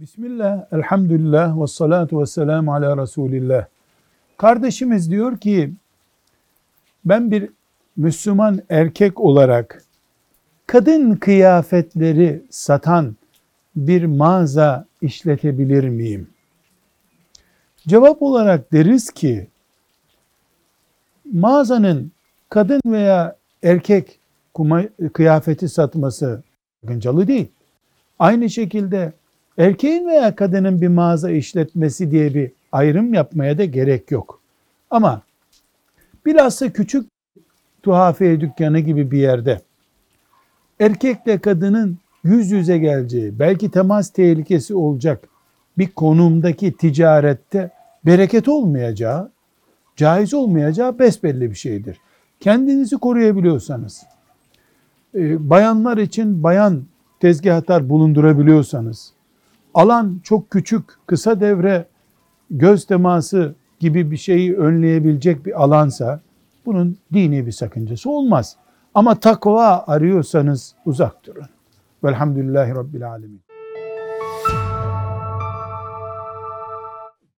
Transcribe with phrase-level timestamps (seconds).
[0.00, 3.66] Bismillah, elhamdülillah ve salatu ve selamu ala Resulillah.
[4.36, 5.72] Kardeşimiz diyor ki,
[7.04, 7.50] ben bir
[7.96, 9.84] Müslüman erkek olarak
[10.66, 13.16] kadın kıyafetleri satan
[13.76, 16.30] bir mağaza işletebilir miyim?
[17.88, 19.48] Cevap olarak deriz ki,
[21.32, 22.12] mağazanın
[22.48, 24.18] kadın veya erkek
[25.12, 26.42] kıyafeti satması
[26.80, 27.48] sakıncalı değil.
[28.18, 29.12] Aynı şekilde
[29.58, 34.40] erkeğin veya kadının bir mağaza işletmesi diye bir ayrım yapmaya da gerek yok.
[34.90, 35.22] Ama
[36.26, 37.06] bilhassa küçük
[37.82, 39.60] tuhafiye dükkanı gibi bir yerde
[40.80, 45.28] erkekle kadının yüz yüze geleceği, belki temas tehlikesi olacak
[45.78, 47.70] bir konumdaki ticarette
[48.06, 49.30] bereket olmayacağı,
[49.96, 52.00] caiz olmayacağı besbelli bir şeydir.
[52.40, 54.02] Kendinizi koruyabiliyorsanız,
[55.14, 56.82] e, bayanlar için bayan
[57.20, 59.12] tezgahtar bulundurabiliyorsanız,
[59.74, 61.86] alan çok küçük, kısa devre,
[62.50, 66.20] göz teması gibi bir şeyi önleyebilecek bir alansa,
[66.66, 68.56] bunun dini bir sakıncası olmaz.
[68.94, 71.46] Ama takva arıyorsanız uzak durun.
[72.04, 73.40] Velhamdülillahi Rabbil Alemin.